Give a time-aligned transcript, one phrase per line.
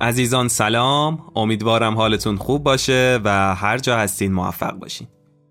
[0.00, 1.18] عزیزان سلام.
[1.36, 5.08] امیدوارم حالتون خوب باشه و هر جا هستین موفق باشین.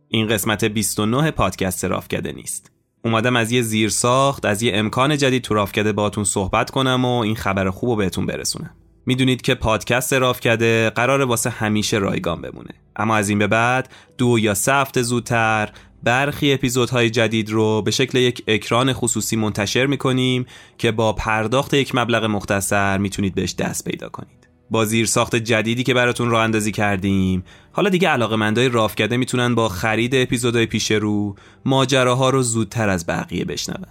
[0.08, 2.72] این قسمت 29 پادکست رافکده نیست.
[3.06, 7.20] اومدم از یه زیر ساخت از یه امکان جدید تو رافکده باتون صحبت کنم و
[7.20, 8.76] این خبر خوب رو بهتون برسونم.
[9.06, 12.74] می‌دونید که پادکست رافکده قرار واسه همیشه رایگان بمونه.
[12.96, 15.70] اما از این به بعد دو یا سه هفته زودتر
[16.04, 20.46] برخی اپیزودهای جدید رو به شکل یک اکران خصوصی منتشر می‌کنیم
[20.78, 24.48] که با پرداخت یک مبلغ مختصر می‌تونید بهش دست پیدا کنید.
[24.72, 29.56] با زیر ساخت جدیدی که براتون راه اندازی کردیم حالا دیگه علاقه مندای رافکده می‌تونن
[29.56, 33.86] با خرید اپیزودهای پیش رو ماجراها رو زودتر از بقیه بشنون.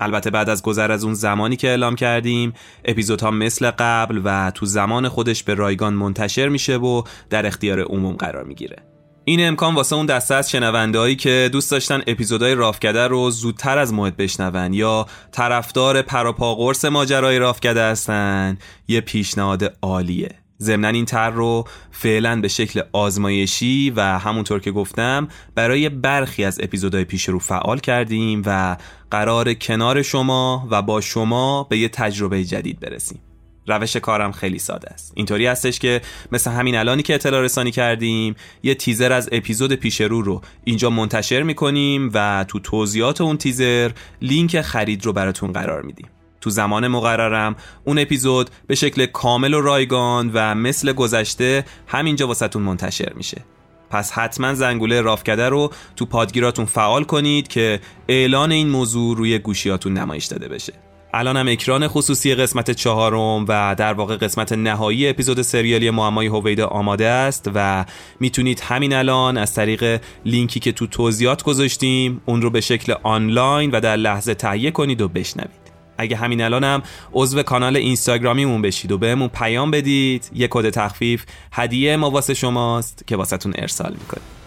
[0.00, 2.52] البته بعد از گذر از اون زمانی که اعلام کردیم
[2.84, 8.16] اپیزودها مثل قبل و تو زمان خودش به رایگان منتشر میشه و در اختیار عموم
[8.16, 8.91] قرار می‌گیره.
[9.24, 13.92] این امکان واسه اون دسته از شنوندهایی که دوست داشتن اپیزودهای رافکده رو زودتر از
[13.92, 18.58] موعد بشنون یا طرفدار پروپاقرس ماجرای رافکده هستن
[18.88, 20.30] یه پیشنهاد عالیه.
[20.60, 26.60] ضمنا این تر رو فعلا به شکل آزمایشی و همونطور که گفتم برای برخی از
[26.62, 28.76] اپیزودهای پیش رو فعال کردیم و
[29.10, 33.31] قرار کنار شما و با شما به یه تجربه جدید برسیم.
[33.66, 35.12] روش کارم خیلی ساده است.
[35.14, 36.00] اینطوری هستش که
[36.32, 40.90] مثل همین الانی که اطلاع رسانی کردیم یه تیزر از اپیزود پیش رو رو اینجا
[40.90, 43.90] منتشر می‌کنیم و تو توضیحات اون تیزر
[44.22, 46.08] لینک خرید رو براتون قرار میدیم.
[46.40, 52.62] تو زمان مقررم اون اپیزود به شکل کامل و رایگان و مثل گذشته همینجا واسهتون
[52.62, 53.44] منتشر میشه.
[53.90, 59.92] پس حتما زنگوله رافکده رو تو پادگیراتون فعال کنید که اعلان این موضوع روی گوشیاتون
[59.92, 60.72] نمایش داده بشه.
[61.14, 66.66] الان هم اکران خصوصی قسمت چهارم و در واقع قسمت نهایی اپیزود سریالی معمای هویدا
[66.66, 67.84] آماده است و
[68.20, 73.70] می‌تونید همین الان از طریق لینکی که تو توضیحات گذاشتیم اون رو به شکل آنلاین
[73.70, 75.62] و در لحظه تهیه کنید و بشنوید.
[75.98, 76.82] اگه همین الان هم
[77.12, 83.04] عضو کانال اینستاگرامیمون بشید و بهمون پیام بدید یه کد تخفیف هدیه ما واسه شماست
[83.06, 84.41] که واسهتون ارسال می‌کنیم.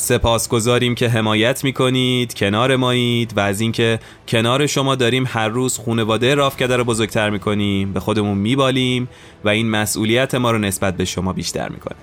[0.00, 3.98] سپاسگزاریم که حمایت می‌کنید کنار مایید و از اینکه
[4.28, 7.92] کنار شما داریم هر روز خونواده رافکده رو بزرگتر می‌کنیم.
[7.92, 9.08] به خودمون میبالیم
[9.44, 11.96] و این مسئولیت ما رو نسبت به شما بیشتر می‌کنه.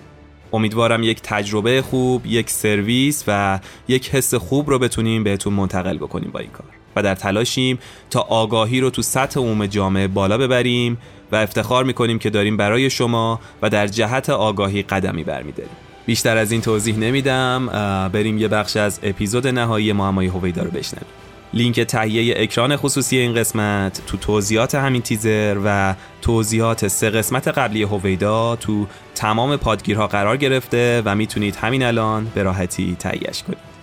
[0.53, 6.31] امیدوارم یک تجربه خوب یک سرویس و یک حس خوب رو بتونیم بهتون منتقل بکنیم
[6.31, 6.67] با این کار.
[6.95, 7.79] و در تلاشیم
[8.09, 10.97] تا آگاهی رو تو سطح عموم جامعه بالا ببریم
[11.31, 15.84] و افتخار می‌کنیم که داریم برای شما و در جهت آگاهی قدمی برمیداریم.
[16.05, 17.69] بیشتر از این توضیح نمیدم.
[18.13, 21.07] بریم یه بخش از اپیزود نهایی معمای هویدا رو بشنویم.
[21.53, 27.83] لینک تهیه اکران خصوصی این قسمت تو توضیحات همین تیزر و توضیحات سه قسمت قبلی
[27.83, 33.75] هویدا تو تمام پادگیرها قرار گرفته و می‌تونید همین الان به راحتی تهیهش کنید.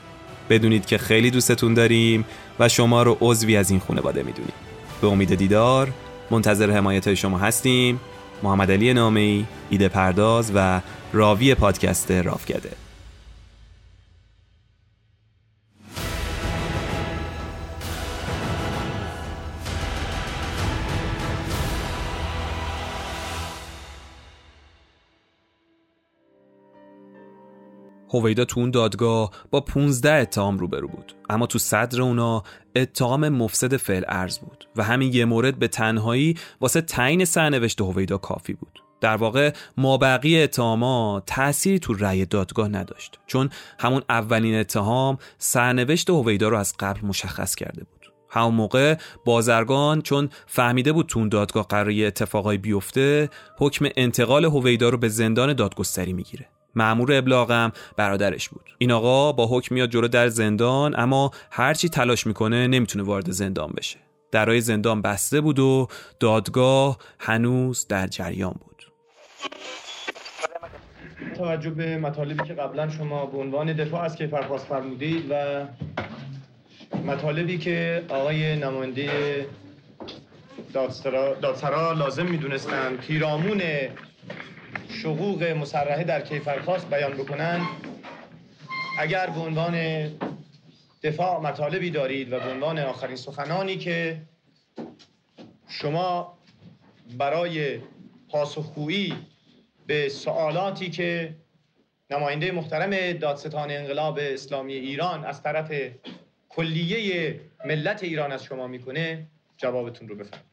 [0.50, 2.24] بدونید که خیلی دوستتون داریم
[2.58, 4.54] و شما رو عضوی از این خانواده می‌دونیم.
[5.00, 5.88] به امید دیدار
[6.30, 8.00] منتظر حمایت شما هستیم.
[8.42, 10.80] محمد علی نامی ایده پرداز و
[11.12, 12.70] راوی پادکست رافکده
[28.12, 31.14] هویدا تو اون دادگاه با 15 اتهام روبرو بود.
[31.30, 32.42] اما تو صدر اونا
[32.76, 38.18] اتهام مفسد فعل ارز بود و همین یه مورد به تنهایی واسه تعیین سرنوشت هویدا
[38.18, 38.82] کافی بود.
[39.00, 46.48] در واقع مابقی اتهامات تأثیری تو رأی دادگاه نداشت چون همون اولین اتهام سرنوشت هویدا
[46.48, 48.12] رو از قبل مشخص کرده بود.
[48.30, 54.88] همون موقع بازرگان چون فهمیده بود تو اون دادگاه قراری اتفاقای بیفته حکم انتقال هویدا
[54.88, 56.48] رو به زندان دادگستری می‌گیره.
[56.74, 58.74] معمور ابلاغم برادرش بود.
[58.78, 63.72] این آقا با حکم میاد جلو در زندان اما هرچی تلاش می‌کنه نمی‌تونه وارد زندان
[63.76, 63.98] بشه.
[64.32, 65.88] درای زندان بسته بود و
[66.20, 68.86] دادگاه هنوز در جریان بود.
[71.36, 75.64] توجه به مطالبی که قبلا شما به عنوان دفاع از کیفرخواست فرمودید و
[77.06, 79.46] مطالبی که آقای نماینده
[81.42, 83.62] دادسرا لازم می‌دونستند پیرامون
[85.02, 87.66] شقوق مسرحه در کیفرخواست بیان بکنند
[88.98, 89.76] اگر به عنوان
[91.02, 94.22] دفاع مطالبی دارید و به عنوان آخرین سخنانی که
[95.68, 96.38] شما
[97.18, 97.78] برای
[98.28, 99.14] پاسخگویی
[99.86, 101.34] به سوالاتی که
[102.10, 105.72] نماینده محترم دادستان انقلاب اسلامی ایران از طرف
[106.48, 109.26] کلیه ملت ایران از شما می‌کنه
[109.56, 110.52] جوابتون رو بفرمایید.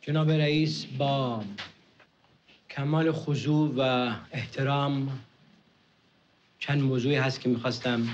[0.00, 1.42] جناب رئیس با
[2.80, 5.20] کمال خضوع و احترام
[6.58, 8.08] چند موضوعی هست که می‌خواستم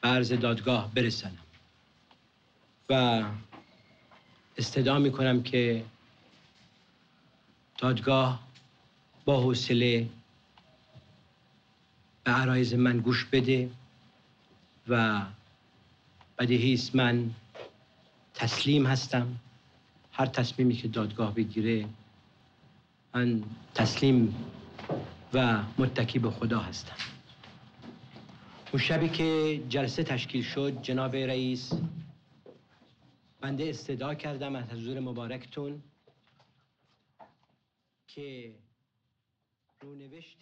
[0.00, 1.38] به عرض دادگاه برسنم
[2.88, 3.24] و
[4.56, 5.84] استدعا می‌کنم که
[7.78, 8.40] دادگاه
[9.24, 10.08] با حوصله
[12.24, 13.70] به عرایز من گوش بده
[14.88, 15.22] و
[16.38, 17.30] بدیهی من
[18.34, 19.36] تسلیم هستم.
[20.12, 21.88] هر تصمیمی که دادگاه بگیره
[23.14, 23.44] من
[23.74, 24.34] تسلیم
[25.34, 26.96] و متکی به خدا هستم.
[28.72, 31.72] اون شبی که جلسه تشکیل شد جناب رئیس
[33.40, 35.82] بنده استدعا کردم از حضور مبارکتون
[38.06, 38.54] که
[39.80, 40.38] رونوشت